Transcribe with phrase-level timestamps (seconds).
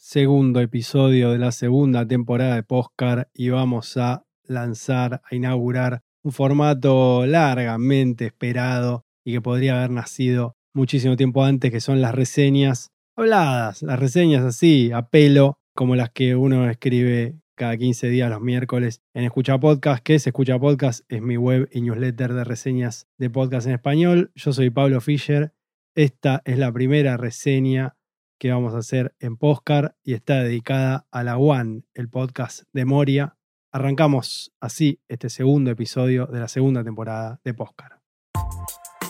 [0.00, 6.32] segundo episodio de la segunda temporada de Postcard y vamos a lanzar, a inaugurar un
[6.32, 12.92] formato largamente esperado y que podría haber nacido muchísimo tiempo antes, que son las reseñas
[13.14, 18.40] habladas, las reseñas así, a pelo, como las que uno escribe cada 15 días los
[18.40, 23.06] miércoles en Escucha Podcast, que es Escucha Podcast, es mi web y newsletter de reseñas
[23.18, 24.32] de podcast en español.
[24.34, 25.52] Yo soy Pablo Fischer.
[25.94, 27.96] Esta es la primera reseña
[28.40, 32.86] que vamos a hacer en Postcard y está dedicada a la One, el podcast de
[32.86, 33.36] Moria.
[33.70, 37.98] Arrancamos así este segundo episodio de la segunda temporada de Postcard.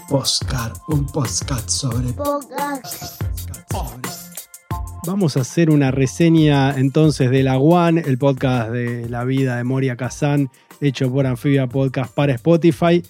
[0.08, 2.08] Postcard, un podcast sobre
[5.06, 9.62] Vamos a hacer una reseña entonces de La One, el podcast de la vida de
[9.62, 13.00] Moria Kazan, hecho por Anfibia Podcast para Spotify.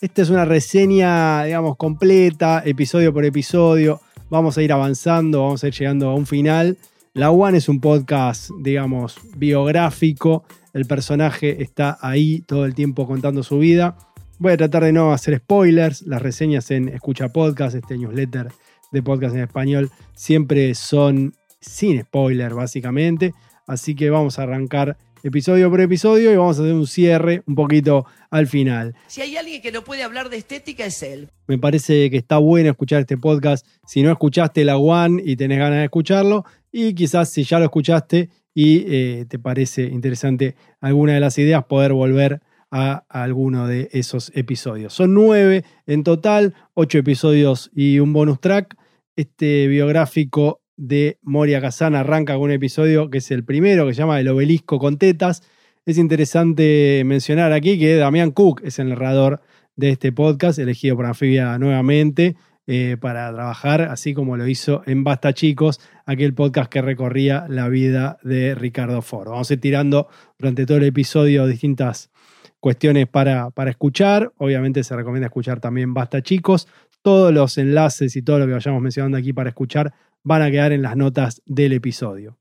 [0.00, 4.00] Esta es una reseña, digamos, completa, episodio por episodio.
[4.28, 6.76] Vamos a ir avanzando, vamos a ir llegando a un final.
[7.14, 10.44] La One es un podcast, digamos, biográfico.
[10.72, 13.96] El personaje está ahí todo el tiempo contando su vida.
[14.40, 16.02] Voy a tratar de no hacer spoilers.
[16.02, 18.48] Las reseñas en Escucha Podcast, este newsletter
[18.90, 23.32] de podcast en español, siempre son sin spoiler, básicamente.
[23.68, 27.54] Así que vamos a arrancar episodio por episodio y vamos a hacer un cierre un
[27.54, 28.94] poquito al final.
[29.06, 31.30] Si hay alguien que no puede hablar de estética es él.
[31.46, 33.66] Me parece que está bueno escuchar este podcast.
[33.86, 37.64] Si no escuchaste la One y tenés ganas de escucharlo, y quizás si ya lo
[37.64, 43.66] escuchaste y eh, te parece interesante alguna de las ideas, poder volver a, a alguno
[43.66, 44.92] de esos episodios.
[44.92, 48.76] Son nueve en total, ocho episodios y un bonus track.
[49.16, 53.98] Este biográfico de Moria Kazan arranca con un episodio que es el primero, que se
[53.98, 55.42] llama El obelisco con tetas.
[55.84, 59.40] Es interesante mencionar aquí que Damián Cook es el narrador
[59.76, 65.04] de este podcast, elegido por Anfibia nuevamente eh, para trabajar, así como lo hizo en
[65.04, 69.28] Basta Chicos, aquel podcast que recorría la vida de Ricardo Ford.
[69.28, 70.08] Vamos a ir tirando
[70.38, 72.10] durante todo el episodio distintas
[72.58, 74.32] cuestiones para, para escuchar.
[74.38, 76.66] Obviamente se recomienda escuchar también Basta Chicos.
[77.02, 79.94] Todos los enlaces y todo lo que vayamos mencionando aquí para escuchar
[80.26, 82.36] van a quedar en las notas del episodio.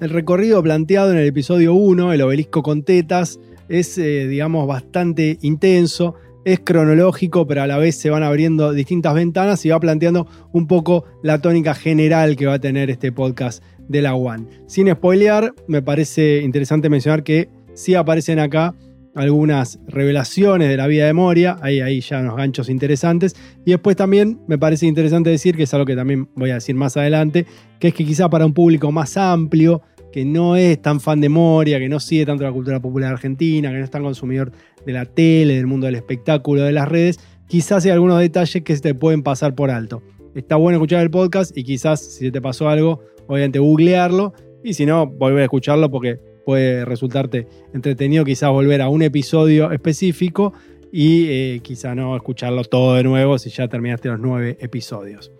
[0.00, 3.38] El recorrido planteado en el episodio 1, el obelisco con tetas,
[3.68, 9.14] es, eh, digamos, bastante intenso, es cronológico, pero a la vez se van abriendo distintas
[9.14, 13.62] ventanas y va planteando un poco la tónica general que va a tener este podcast
[13.88, 14.48] de la One.
[14.66, 18.74] Sin spoilear, me parece interesante mencionar que sí aparecen acá
[19.14, 23.36] algunas revelaciones de la vida de Moria, ahí, ahí ya unos ganchos interesantes.
[23.64, 26.74] Y después también me parece interesante decir, que es algo que también voy a decir
[26.74, 27.46] más adelante,
[27.78, 31.28] que es que quizá para un público más amplio, que no es tan fan de
[31.28, 34.52] Moria, que no sigue tanto la cultura popular argentina, que no es tan consumidor
[34.84, 37.18] de la tele, del mundo del espectáculo, de las redes,
[37.48, 40.02] quizás hay algunos detalles que se te pueden pasar por alto.
[40.34, 44.86] Está bueno escuchar el podcast y quizás si te pasó algo, obviamente googlearlo y si
[44.86, 50.52] no, volver a escucharlo porque puede resultarte entretenido quizás volver a un episodio específico
[50.92, 55.32] y eh, quizá no escucharlo todo de nuevo si ya terminaste los nueve episodios.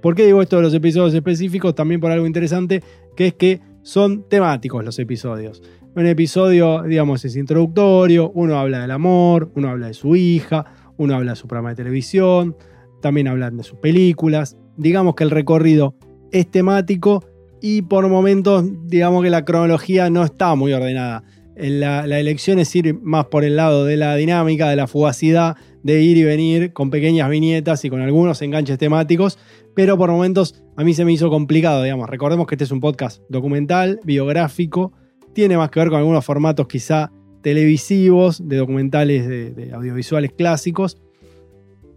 [0.00, 1.74] ¿Por qué digo esto de los episodios específicos?
[1.74, 2.82] También por algo interesante,
[3.16, 5.62] que es que son temáticos los episodios.
[5.94, 11.14] Un episodio, digamos, es introductorio, uno habla del amor, uno habla de su hija, uno
[11.14, 12.56] habla de su programa de televisión,
[13.00, 14.56] también hablan de sus películas.
[14.76, 15.94] Digamos que el recorrido
[16.32, 17.24] es temático
[17.60, 21.24] y por momentos, digamos que la cronología no está muy ordenada.
[21.56, 26.02] La, elección es ir más por el lado de la dinámica, de la fugacidad, de
[26.02, 29.38] ir y venir con pequeñas viñetas y con algunos enganches temáticos,
[29.74, 32.10] pero por momentos a mí se me hizo complicado, digamos.
[32.10, 34.92] Recordemos que este es un podcast documental, biográfico,
[35.32, 37.10] tiene más que ver con algunos formatos quizá
[37.42, 40.98] televisivos, de documentales de audiovisuales clásicos,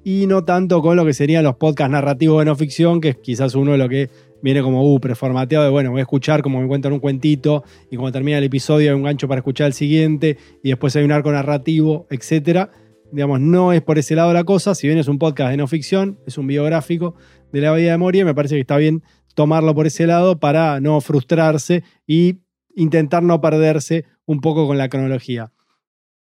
[0.04, 3.18] y no tanto con lo que serían los podcasts narrativos de no ficción, que es
[3.18, 4.10] quizás uno de lo que
[4.42, 7.98] viene como uh, preformateado de bueno, voy a escuchar como me cuentan un cuentito y
[7.98, 11.12] cuando termina el episodio hay un gancho para escuchar el siguiente y después hay un
[11.12, 12.72] arco narrativo, etcétera.
[13.12, 15.68] Digamos, no es por ese lado la cosa, si bien es un podcast de no
[15.68, 17.16] ficción, es un biográfico
[17.52, 19.04] de la vida de Moria, me parece que está bien
[19.36, 22.40] tomarlo por ese lado para no frustrarse y
[22.76, 25.52] intentar no perderse un poco con la cronología.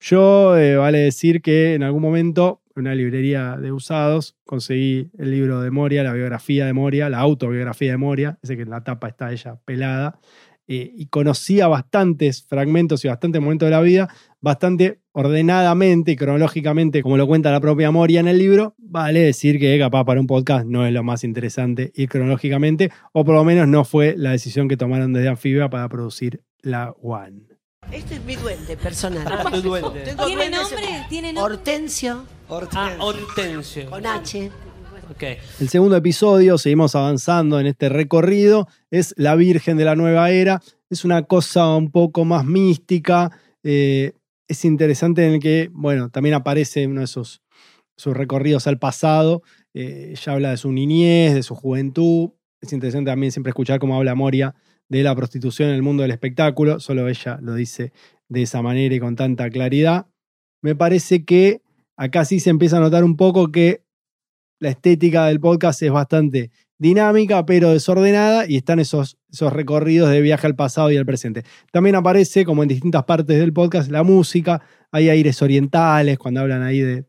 [0.01, 5.61] Yo, eh, vale decir que en algún momento una librería de usados, conseguí el libro
[5.61, 9.09] de Moria, la biografía de Moria, la autobiografía de Moria, ese que en la tapa
[9.09, 10.19] está ella pelada,
[10.71, 14.09] eh, y conocía bastantes fragmentos y bastantes momentos de la vida,
[14.41, 19.59] bastante ordenadamente y cronológicamente, como lo cuenta la propia Moria en el libro, vale decir
[19.59, 23.45] que capaz para un podcast no es lo más interesante ir cronológicamente, o por lo
[23.45, 27.58] menos no fue la decisión que tomaron desde Anfibia para producir la One.
[27.93, 29.25] Este es mi duende personal.
[29.27, 30.01] Ah, tu duende.
[30.03, 30.97] Tengo ¿Tiene duendes nombre?
[30.97, 31.55] en- ¿Tiene nombre?
[31.55, 33.91] Hortensio, Ah, Hortensio.
[33.91, 34.51] con H.
[35.11, 35.23] Ok.
[35.61, 40.61] El segundo episodio, seguimos avanzando en este recorrido, es La Virgen de la Nueva Era.
[40.91, 43.31] Es una cosa un poco más mística.
[43.65, 44.13] eh,
[44.47, 47.43] es interesante en el que, bueno, también aparece uno de esos
[47.97, 49.43] sus recorridos al pasado.
[49.75, 52.31] eh, ella habla de su niñez, de su juventud.
[52.61, 54.55] Es interesante también siempre escuchar cómo habla Moria
[54.89, 56.81] de la prostitución en el mundo del espectáculo.
[56.81, 57.93] Solo ella lo dice
[58.29, 60.07] de esa manera y con tanta claridad.
[60.63, 61.63] Me parece que
[61.97, 63.83] acá sí se empieza a notar un poco que
[64.61, 70.21] la estética del podcast es bastante dinámica, pero desordenada, y están esos, esos recorridos de
[70.21, 71.45] viaje al pasado y al presente.
[71.73, 74.63] También aparece, como en distintas partes del podcast, la música,
[74.93, 77.05] hay aires orientales, cuando hablan ahí de,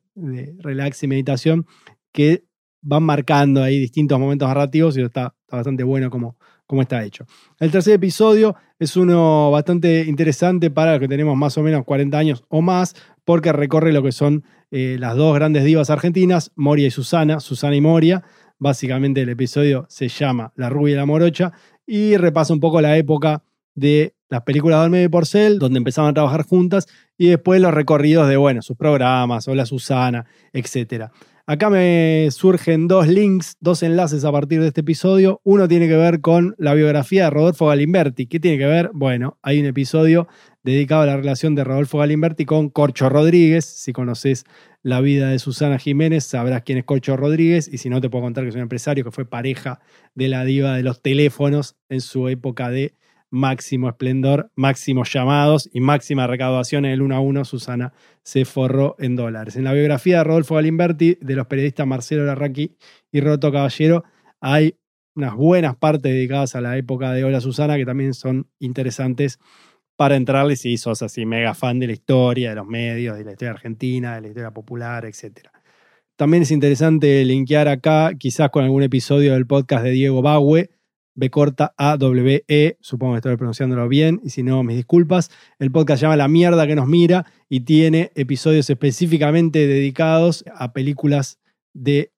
[0.59, 1.65] relax y meditación,
[2.11, 2.43] que
[2.81, 6.37] van marcando ahí distintos momentos narrativos y está bastante bueno como,
[6.69, 7.25] como está hecho.
[7.59, 12.15] El tercer episodio es uno bastante interesante para los que tenemos más o menos 40
[12.15, 12.95] años o más,
[13.25, 17.75] porque recorre lo que son eh, las dos grandes divas argentinas, Moria y Susana, Susana
[17.75, 18.23] y Moria.
[18.59, 21.53] Básicamente el episodio se llama La rubia y la morocha
[21.87, 23.41] y repasa un poco la época
[23.73, 26.85] de las películas de y Porcel, donde empezaban a trabajar juntas,
[27.17, 31.05] y después los recorridos de, bueno, sus programas, Hola Susana, etc.
[31.51, 35.41] Acá me surgen dos links, dos enlaces a partir de este episodio.
[35.43, 38.27] Uno tiene que ver con la biografía de Rodolfo Galimberti.
[38.27, 38.91] ¿Qué tiene que ver?
[38.93, 40.27] Bueno, hay un episodio
[40.61, 43.65] dedicado a la relación de Rodolfo Galimberti con Corcho Rodríguez.
[43.65, 44.43] Si conoces
[44.83, 47.67] la vida de Susana Jiménez, sabrás quién es Corcho Rodríguez.
[47.67, 49.79] Y si no, te puedo contar que es un empresario que fue pareja
[50.13, 52.93] de la diva de los teléfonos en su época de
[53.31, 57.93] máximo esplendor, máximos llamados y máxima recaudación en el 1 a 1, Susana
[58.23, 59.55] se forró en dólares.
[59.55, 62.75] En la biografía de Rodolfo Galimberti, de los periodistas Marcelo Larraqui
[63.11, 64.03] y Roto Caballero,
[64.41, 64.75] hay
[65.15, 69.39] unas buenas partes dedicadas a la época de Hola Susana que también son interesantes
[69.95, 73.31] para entrarle si sos así mega fan de la historia, de los medios, de la
[73.31, 75.49] historia argentina, de la historia popular, etc.
[76.15, 80.69] También es interesante linkear acá, quizás con algún episodio del podcast de Diego Baue,
[81.19, 85.29] B corta A W E, supongo que estoy pronunciándolo bien, y si no, mis disculpas.
[85.59, 90.71] El podcast se llama La mierda que nos mira y tiene episodios específicamente dedicados a
[90.71, 91.39] películas
[91.73, 92.13] de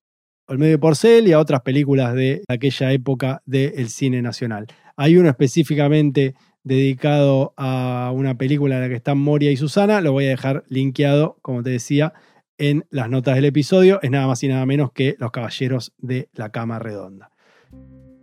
[0.48, 4.68] Olmedo Porcel y a otras películas de aquella época del cine nacional.
[4.96, 10.12] Hay uno específicamente dedicado a una película en la que están Moria y Susana, lo
[10.12, 12.14] voy a dejar linkeado, como te decía,
[12.60, 14.00] en las notas del episodio.
[14.04, 17.31] Es nada más y nada menos que Los Caballeros de la Cama Redonda.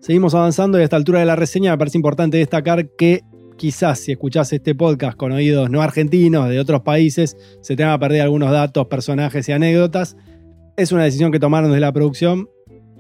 [0.01, 3.23] Seguimos avanzando y a esta altura de la reseña me parece importante destacar que
[3.57, 7.93] quizás si escuchás este podcast con oídos no argentinos, de otros países, se te van
[7.93, 10.17] a perder algunos datos, personajes y anécdotas.
[10.77, 12.49] Es una decisión que tomaron desde la producción.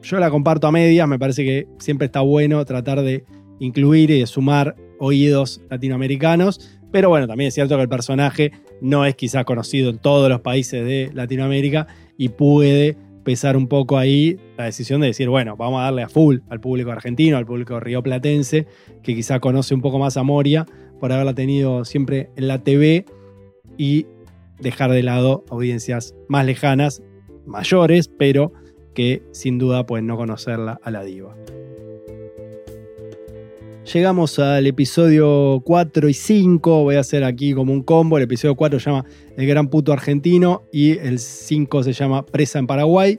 [0.03, 3.25] Yo la comparto a medias, me parece que siempre está bueno tratar de
[3.61, 6.81] incluir y de sumar oídos latinoamericanos.
[6.91, 8.51] Pero bueno, también es cierto que el personaje
[8.81, 11.87] no es quizás conocido en todos los países de Latinoamérica
[12.17, 12.97] y puede
[13.29, 16.61] pesar un poco ahí la decisión de decir, bueno, vamos a darle a full al
[16.61, 18.67] público argentino, al público rioplatense,
[19.03, 20.65] que quizá conoce un poco más a Moria
[20.99, 23.05] por haberla tenido siempre en la TV
[23.77, 24.07] y
[24.59, 27.03] dejar de lado audiencias más lejanas,
[27.45, 28.55] mayores, pero
[28.95, 31.37] que sin duda pueden no conocerla a la diva.
[33.93, 36.83] Llegamos al episodio 4 y 5.
[36.83, 38.19] Voy a hacer aquí como un combo.
[38.19, 42.59] El episodio 4 se llama El Gran Puto Argentino y el 5 se llama Presa
[42.59, 43.19] en Paraguay.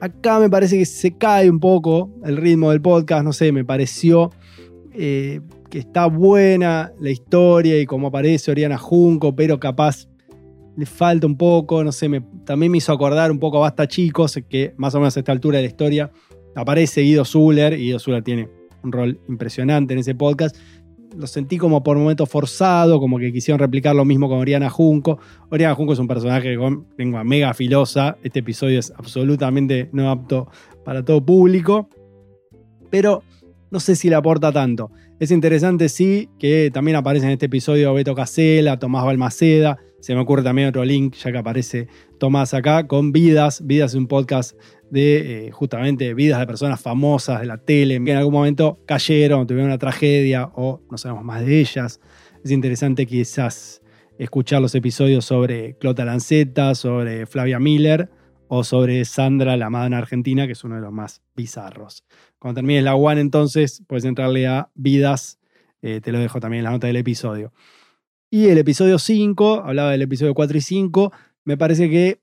[0.00, 3.22] Acá me parece que se cae un poco el ritmo del podcast.
[3.22, 4.30] No sé, me pareció
[4.94, 10.08] eh, que está buena la historia y como aparece Oriana Junco, pero capaz
[10.74, 11.84] le falta un poco.
[11.84, 12.08] No sé,
[12.46, 15.32] también me hizo acordar un poco a Basta Chicos, que más o menos a esta
[15.32, 16.10] altura de la historia
[16.54, 20.56] aparece Guido Zuller y Guido Zuller tiene un rol impresionante en ese podcast.
[21.16, 25.18] Lo sentí como por momentos forzado, como que quisieron replicar lo mismo con Oriana Junco.
[25.50, 28.16] Oriana Junco es un personaje con lengua mega filosa.
[28.22, 30.48] Este episodio es absolutamente no apto
[30.84, 31.88] para todo público.
[32.90, 33.22] Pero
[33.70, 34.90] no sé si le aporta tanto.
[35.18, 39.78] Es interesante, sí, que también aparece en este episodio Beto Casela, Tomás Balmaceda.
[40.02, 41.86] Se me ocurre también otro link, ya que aparece
[42.18, 43.64] Tomás acá, con Vidas.
[43.64, 44.58] Vidas es un podcast
[44.90, 49.46] de eh, justamente vidas de personas famosas de la tele que en algún momento cayeron,
[49.46, 52.00] tuvieron una tragedia o no sabemos más de ellas.
[52.42, 53.80] Es interesante quizás
[54.18, 58.10] escuchar los episodios sobre Clota Lanceta, sobre Flavia Miller
[58.48, 62.04] o sobre Sandra, la madre argentina, que es uno de los más bizarros.
[62.40, 65.38] Cuando termines la one, entonces puedes entrarle a vidas.
[65.80, 67.52] Eh, te lo dejo también en la nota del episodio.
[68.34, 71.12] Y el episodio 5, hablaba del episodio 4 y 5,
[71.44, 72.22] me parece que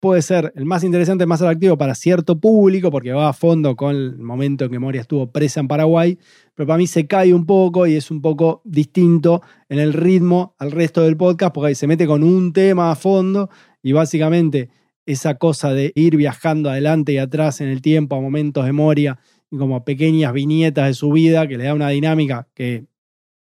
[0.00, 3.76] puede ser el más interesante, el más atractivo para cierto público, porque va a fondo
[3.76, 6.18] con el momento en que Moria estuvo presa en Paraguay,
[6.56, 10.56] pero para mí se cae un poco y es un poco distinto en el ritmo
[10.58, 13.48] al resto del podcast, porque se mete con un tema a fondo
[13.80, 14.70] y básicamente
[15.06, 19.20] esa cosa de ir viajando adelante y atrás en el tiempo a momentos de Moria
[19.52, 22.86] y como pequeñas viñetas de su vida que le da una dinámica que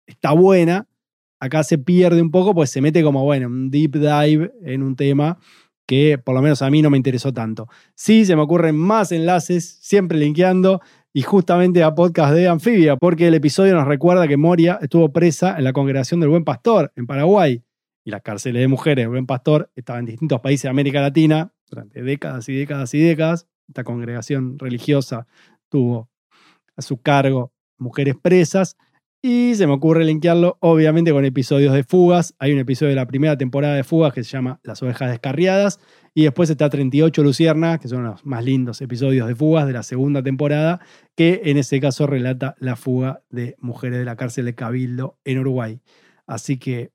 [0.07, 0.89] está buena,
[1.45, 4.95] acá se pierde un poco, pues se mete como, bueno, un deep dive en un
[4.95, 5.37] tema
[5.87, 7.67] que por lo menos a mí no me interesó tanto.
[7.93, 10.81] Sí, se me ocurren más enlaces, siempre linkeando,
[11.13, 15.57] y justamente a podcast de Anfibia, porque el episodio nos recuerda que Moria estuvo presa
[15.57, 17.63] en la congregación del Buen Pastor, en Paraguay,
[18.03, 21.53] y las cárceles de mujeres del Buen Pastor estaban en distintos países de América Latina
[21.69, 23.47] durante décadas y décadas y décadas.
[23.67, 25.25] Esta congregación religiosa
[25.69, 26.09] tuvo
[26.75, 28.77] a su cargo mujeres presas,
[29.27, 32.35] y se me ocurre linkearlo, obviamente, con episodios de Fugas.
[32.37, 35.79] Hay un episodio de la primera temporada de Fugas que se llama Las ovejas descarriadas.
[36.13, 39.81] Y después está 38 Lucierna, que son los más lindos episodios de Fugas de la
[39.81, 40.79] segunda temporada,
[41.15, 45.39] que en ese caso relata la fuga de mujeres de la cárcel de Cabildo en
[45.39, 45.81] Uruguay.
[46.27, 46.91] Así que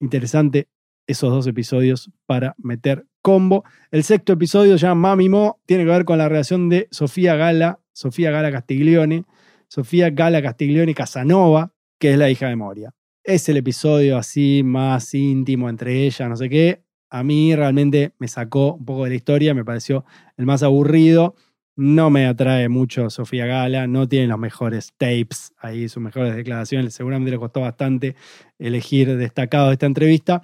[0.00, 0.68] interesante
[1.06, 3.64] esos dos episodios para meter combo.
[3.90, 7.80] El sexto episodio llama Mami Mo, tiene que ver con la relación de Sofía Gala,
[7.94, 9.24] Sofía Gala Castiglione,
[9.70, 12.92] Sofía Gala Castiglione Casanova, que es la hija de Moria.
[13.22, 16.82] Es el episodio así más íntimo entre ellas, no sé qué.
[17.08, 20.04] A mí realmente me sacó un poco de la historia, me pareció
[20.36, 21.36] el más aburrido.
[21.76, 26.92] No me atrae mucho Sofía Gala, no tiene los mejores tapes ahí, sus mejores declaraciones.
[26.92, 28.16] Seguramente le costó bastante
[28.58, 30.42] elegir destacado de esta entrevista.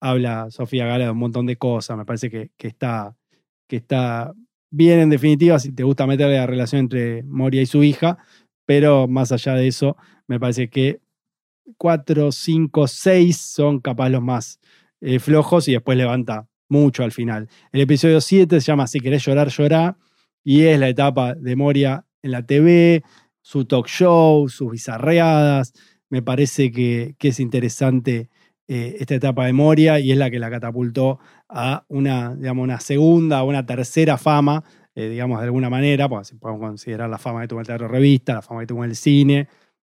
[0.00, 3.16] Habla Sofía Gala de un montón de cosas, me parece que, que, está,
[3.66, 4.32] que está
[4.70, 8.18] bien en definitiva si te gusta meterle la relación entre Moria y su hija,
[8.68, 9.96] pero más allá de eso,
[10.26, 11.00] me parece que
[11.78, 14.60] 4, 5, 6 son capaz los más
[15.00, 17.48] eh, flojos y después levanta mucho al final.
[17.72, 19.96] El episodio 7 se llama Si querés llorar, llorá
[20.44, 23.02] y es la etapa de Moria en la TV,
[23.40, 25.72] su talk show, sus bizarreadas.
[26.10, 28.28] Me parece que, es interesante
[28.66, 32.80] eh, esta etapa de Moria y es la que la catapultó a una, digamos, una
[32.80, 34.62] segunda, una tercera fama
[34.98, 38.34] eh, digamos, de alguna manera, pues podemos considerar la fama que tuvo el teatro revista,
[38.34, 39.46] la fama que tuvo el cine.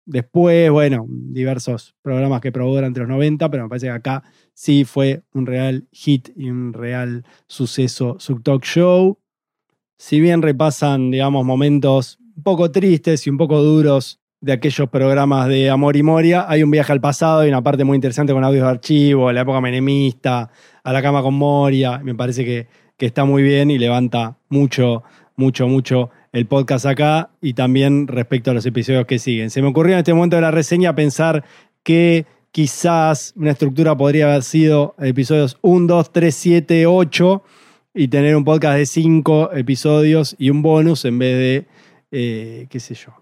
[0.06, 4.24] Después, bueno, diversos programas que probó durante los 90, pero me parece que acá
[4.54, 9.18] sí fue un real hit y un real suceso su talk show.
[9.98, 15.48] Si bien repasan, digamos, momentos un poco tristes y un poco duros de aquellos programas
[15.48, 18.44] de Amor y Moria, hay un viaje al pasado y una parte muy interesante con
[18.44, 20.52] audios de archivo, la época menemista,
[20.84, 22.00] a la cama con Moria.
[22.00, 25.04] Me parece que que está muy bien y levanta mucho,
[25.36, 29.50] mucho, mucho el podcast acá y también respecto a los episodios que siguen.
[29.50, 31.44] Se me ocurrió en este momento de la reseña pensar
[31.84, 37.44] que quizás una estructura podría haber sido episodios 1, 2, 3, 7, 8
[37.94, 41.66] y tener un podcast de 5 episodios y un bonus en vez de,
[42.12, 43.14] eh, qué sé yo,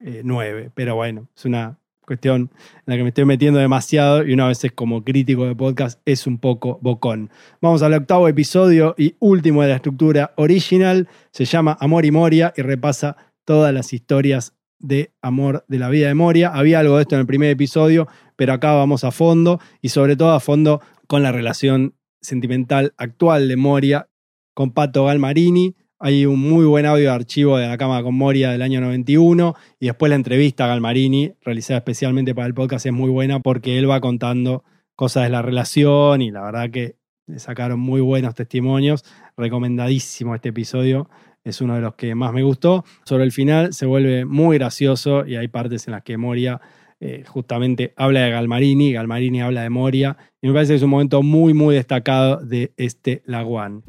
[0.00, 0.62] 9.
[0.62, 4.48] Eh, Pero bueno, es una cuestión en la que me estoy metiendo demasiado y una
[4.48, 7.30] vez como crítico de podcast es un poco bocón.
[7.60, 11.08] Vamos al octavo episodio y último de la estructura original.
[11.30, 16.08] Se llama Amor y Moria y repasa todas las historias de amor de la vida
[16.08, 16.48] de Moria.
[16.48, 20.16] Había algo de esto en el primer episodio, pero acá vamos a fondo y sobre
[20.16, 24.08] todo a fondo con la relación sentimental actual de Moria
[24.54, 28.50] con Pato Galmarini, hay un muy buen audio de archivo de la Cama con Moria
[28.50, 32.92] del año 91 y después la entrevista a Galmarini, realizada especialmente para el podcast, es
[32.92, 34.64] muy buena porque él va contando
[34.96, 36.96] cosas de la relación y la verdad que
[37.28, 39.04] le sacaron muy buenos testimonios.
[39.36, 41.08] Recomendadísimo este episodio,
[41.44, 42.84] es uno de los que más me gustó.
[43.04, 46.60] Sobre el final se vuelve muy gracioso y hay partes en las que Moria
[46.98, 50.90] eh, justamente habla de Galmarini, Galmarini habla de Moria y me parece que es un
[50.90, 53.84] momento muy muy destacado de este Laguán.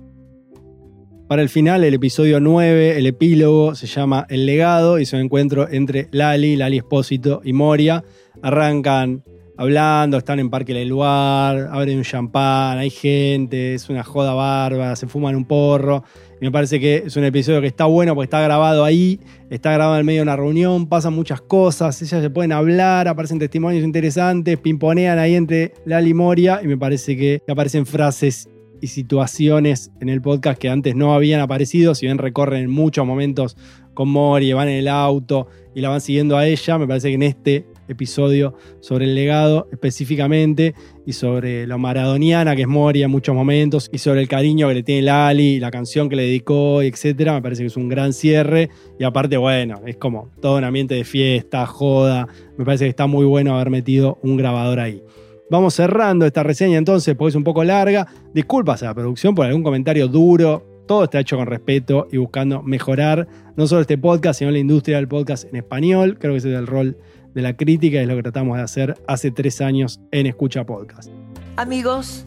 [1.34, 5.20] Para el final, el episodio 9, el epílogo, se llama El legado y es un
[5.20, 8.04] encuentro entre Lali, Lali Espósito y Moria.
[8.44, 9.24] Arrancan
[9.58, 15.08] hablando, están en Parque del abren un champán, hay gente, es una joda bárbara, se
[15.08, 16.04] fuman un porro.
[16.40, 20.00] Me parece que es un episodio que está bueno porque está grabado ahí, está grabado
[20.00, 24.60] en medio de una reunión, pasan muchas cosas, ellas se pueden hablar, aparecen testimonios interesantes,
[24.60, 28.48] pimponean ahí entre Lali y Moria y me parece que aparecen frases
[28.84, 33.56] y situaciones en el podcast que antes no habían aparecido, si bien recorren muchos momentos
[33.94, 37.14] con Mori, van en el auto y la van siguiendo a ella, me parece que
[37.14, 40.76] en este episodio sobre el legado específicamente
[41.06, 44.74] y sobre lo maradoniana que es Mori en muchos momentos y sobre el cariño que
[44.74, 48.12] le tiene Lali, la canción que le dedicó, etcétera, me parece que es un gran
[48.12, 52.90] cierre y aparte bueno, es como todo un ambiente de fiesta, joda, me parece que
[52.90, 55.02] está muy bueno haber metido un grabador ahí.
[55.50, 58.08] Vamos cerrando esta reseña entonces, porque es un poco larga.
[58.34, 60.66] Disculpas a la producción por algún comentario duro.
[60.88, 64.98] Todo está hecho con respeto y buscando mejorar no solo este podcast, sino la industria
[64.98, 66.18] del podcast en español.
[66.20, 66.98] Creo que ese es el rol
[67.34, 70.66] de la crítica y es lo que tratamos de hacer hace tres años en Escucha
[70.66, 71.10] Podcast.
[71.56, 72.26] Amigos,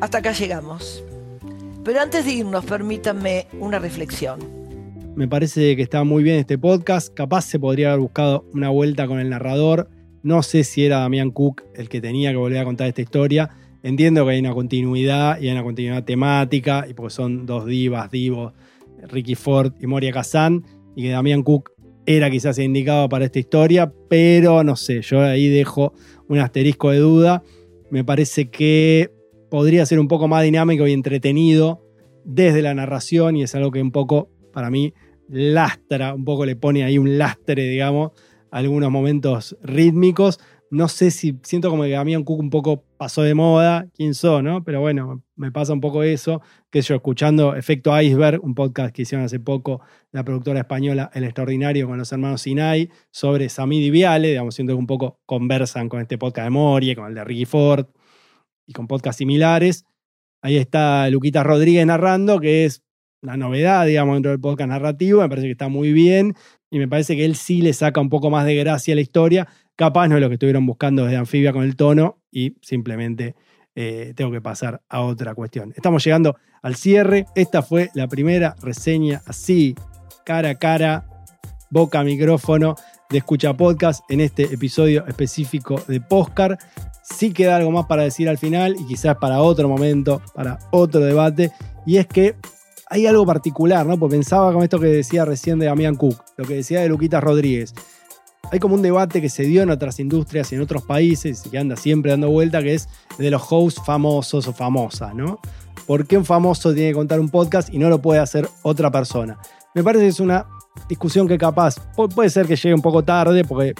[0.00, 1.02] hasta acá llegamos.
[1.84, 4.38] Pero antes de irnos, permítanme una reflexión.
[5.14, 7.12] Me parece que está muy bien este podcast.
[7.12, 9.88] Capaz se podría haber buscado una vuelta con el narrador.
[10.28, 13.48] No sé si era Damián Cook el que tenía que volver a contar esta historia.
[13.82, 18.10] Entiendo que hay una continuidad y hay una continuidad temática, y porque son dos divas,
[18.10, 18.52] divos,
[19.04, 21.70] Ricky Ford y Moria Kazan, y que Damián Cook
[22.04, 25.94] era quizás indicado para esta historia, pero no sé, yo ahí dejo
[26.28, 27.42] un asterisco de duda.
[27.88, 29.10] Me parece que
[29.50, 31.82] podría ser un poco más dinámico y entretenido
[32.26, 34.92] desde la narración y es algo que un poco, para mí,
[35.26, 38.10] lastra, un poco le pone ahí un lastre, digamos,
[38.50, 40.38] algunos momentos rítmicos.
[40.70, 44.44] No sé si siento como que Damián Cook un poco pasó de moda, quién son,
[44.44, 44.64] ¿no?
[44.64, 49.02] Pero bueno, me pasa un poco eso, que yo escuchando Efecto Iceberg, un podcast que
[49.02, 49.80] hicieron hace poco
[50.12, 54.74] la productora española El Extraordinario con los hermanos Sinai sobre Samid y Viale, digamos, siento
[54.74, 57.86] que un poco conversan con este podcast de Moria, con el de Ricky Ford
[58.66, 59.84] y con podcasts similares.
[60.42, 62.82] Ahí está Luquita Rodríguez narrando, que es
[63.22, 65.22] la novedad, digamos, dentro del podcast narrativo.
[65.22, 66.34] Me parece que está muy bien
[66.70, 69.00] y me parece que él sí le saca un poco más de gracia a la
[69.00, 69.48] historia.
[69.76, 73.34] Capaz no es lo que estuvieron buscando desde Anfibia con el tono y simplemente
[73.74, 75.72] eh, tengo que pasar a otra cuestión.
[75.76, 77.26] Estamos llegando al cierre.
[77.34, 79.74] Esta fue la primera reseña así,
[80.24, 81.06] cara a cara,
[81.70, 82.74] boca a micrófono
[83.10, 86.58] de Escucha Podcast en este episodio específico de Postcar.
[87.02, 91.00] Sí queda algo más para decir al final y quizás para otro momento, para otro
[91.00, 91.52] debate,
[91.86, 92.34] y es que
[92.90, 93.98] hay algo particular, ¿no?
[93.98, 97.20] Porque pensaba con esto que decía recién de Damián Cook, lo que decía de Luquita
[97.20, 97.74] Rodríguez.
[98.50, 101.50] Hay como un debate que se dio en otras industrias y en otros países y
[101.50, 105.38] que anda siempre dando vuelta, que es de los hosts famosos o famosas, ¿no?
[105.86, 108.90] ¿Por qué un famoso tiene que contar un podcast y no lo puede hacer otra
[108.90, 109.38] persona?
[109.74, 110.46] Me parece que es una
[110.88, 111.76] discusión que capaz
[112.14, 113.74] puede ser que llegue un poco tarde porque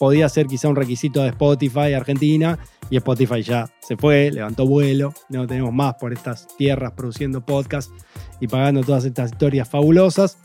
[0.00, 5.12] podía ser quizá un requisito de Spotify Argentina y Spotify ya se fue, levantó vuelo,
[5.28, 7.92] no tenemos más por estas tierras produciendo podcasts
[8.40, 10.38] y pagando todas estas historias fabulosas.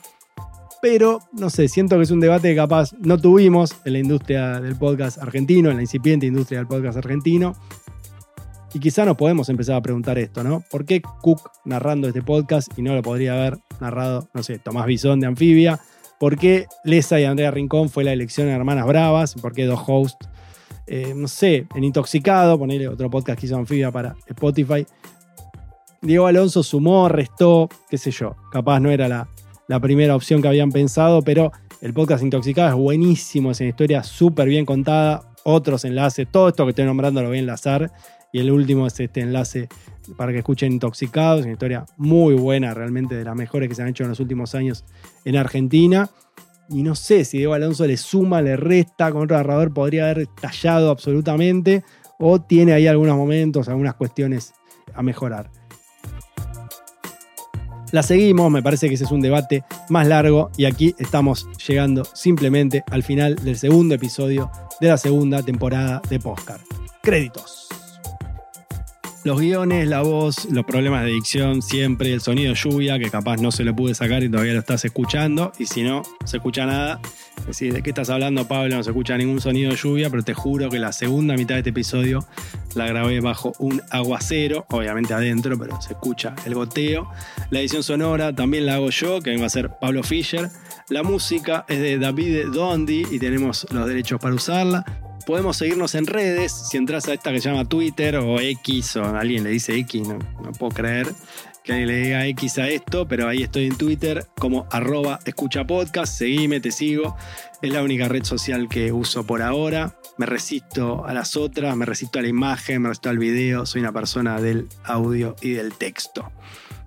[0.82, 4.60] Pero, no sé, siento que es un debate que capaz no tuvimos en la industria
[4.60, 7.56] del podcast argentino, en la incipiente industria del podcast argentino.
[8.74, 10.66] Y quizá nos podemos empezar a preguntar esto, ¿no?
[10.70, 14.86] ¿Por qué Cook narrando este podcast y no lo podría haber narrado, no sé, Tomás
[14.86, 15.80] Bisón de Anfibia?
[16.20, 19.36] ¿Por qué Lesa y Andrea Rincón fue la elección de Hermanas Bravas?
[19.36, 20.28] ¿Por qué dos hosts?
[20.88, 24.86] Eh, no sé, en Intoxicado, ponerle otro podcast que hizo Anfibia para Spotify.
[26.02, 28.36] Diego Alonso sumó, restó, qué sé yo.
[28.52, 29.28] Capaz no era la,
[29.68, 31.52] la primera opción que habían pensado, pero
[31.82, 35.22] el podcast Intoxicado es buenísimo, es una historia súper bien contada.
[35.44, 37.92] Otros enlaces, todo esto que estoy nombrando lo voy a enlazar.
[38.32, 39.70] Y el último es este enlace
[40.16, 43.90] para que escuchen Intoxicados, una historia muy buena, realmente de las mejores que se han
[43.90, 44.86] hecho en los últimos años
[45.24, 46.10] en Argentina.
[46.70, 50.28] Y no sé si Diego Alonso le suma, le resta, con otro narrador podría haber
[50.28, 51.84] tallado absolutamente,
[52.18, 54.54] o tiene ahí algunos momentos, algunas cuestiones
[54.94, 55.52] a mejorar.
[57.92, 62.04] La seguimos, me parece que ese es un debate más largo y aquí estamos llegando
[62.14, 66.62] simplemente al final del segundo episodio de la segunda temporada de Postcard.
[67.02, 67.65] Créditos.
[69.26, 73.52] Los guiones, la voz, los problemas de dicción, siempre el sonido lluvia, que capaz no
[73.52, 77.00] se lo pude sacar y todavía lo estás escuchando, y si no, se escucha nada.
[77.48, 78.76] Decir, ¿de qué estás hablando, Pablo?
[78.76, 81.62] No se escucha ningún sonido de lluvia, pero te juro que la segunda mitad de
[81.62, 82.24] este episodio
[82.76, 87.10] la grabé bajo un aguacero, obviamente adentro, pero se escucha el goteo.
[87.50, 90.52] La edición sonora también la hago yo, que va a ser Pablo Fischer.
[90.90, 94.86] La música es de David Dondi y tenemos los derechos para usarla.
[95.26, 96.52] Podemos seguirnos en redes.
[96.52, 100.08] Si entras a esta que se llama Twitter o X, o alguien le dice X,
[100.08, 100.20] no,
[100.60, 101.08] puedo creer
[101.64, 105.66] que alguien le diga X a esto, pero ahí estoy en Twitter como arroba escucha
[105.66, 106.16] podcast.
[106.16, 107.18] Seguime, te sigo.
[107.64, 109.98] Es la única red social que uso por ahora.
[110.18, 113.66] Me resisto a las otras, me resisto a la imagen, me resisto al video.
[113.66, 116.32] Soy una persona del audio y del texto.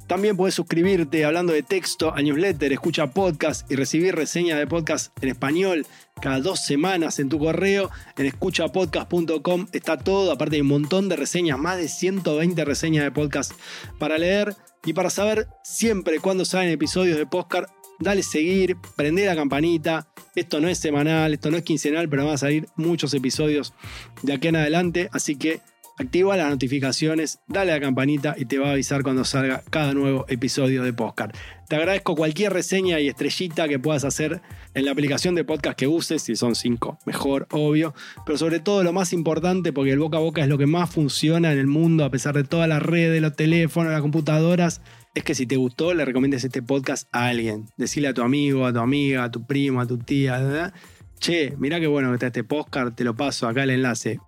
[0.09, 5.13] También puedes suscribirte hablando de texto a newsletter, escucha podcast y recibir reseñas de podcast
[5.23, 5.87] en español
[6.19, 7.91] cada dos semanas en tu correo.
[8.17, 13.11] En escuchapodcast.com está todo, aparte hay un montón de reseñas, más de 120 reseñas de
[13.11, 13.53] podcast
[13.99, 14.55] para leer
[14.85, 17.71] y para saber siempre cuándo salen episodios de podcast.
[18.01, 20.09] Dale seguir, prende la campanita.
[20.37, 23.75] Esto no es semanal, esto no es quincenal, pero van a salir muchos episodios
[24.23, 25.09] de aquí en adelante.
[25.13, 25.61] Así que
[25.99, 29.95] activa las notificaciones, dale a la campanita y te va a avisar cuando salga cada
[29.95, 31.35] nuevo episodio de podcast.
[31.69, 34.41] Te agradezco cualquier reseña y estrellita que puedas hacer
[34.75, 37.95] en la aplicación de podcast que uses, si son cinco, mejor, obvio.
[38.25, 40.89] Pero sobre todo lo más importante, porque el boca a boca es lo que más
[40.89, 44.81] funciona en el mundo, a pesar de todas las redes, los teléfonos, las computadoras,
[45.15, 47.67] es que si te gustó, le recomiendes este podcast a alguien.
[47.77, 50.73] Decirle a tu amigo, a tu amiga, a tu primo, a tu tía, ¿verdad?
[51.19, 54.21] Che, mira qué bueno que está este podcast, te lo paso acá el enlace.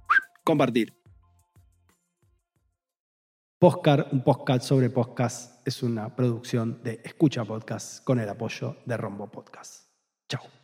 [0.44, 0.99] Compartir.
[3.60, 8.96] Postcar, un podcast sobre podcast, es una producción de Escucha Podcast con el apoyo de
[8.96, 9.84] Rombo Podcast.
[10.30, 10.59] Chao.